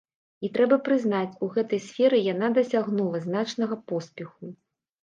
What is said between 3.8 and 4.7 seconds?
поспеху.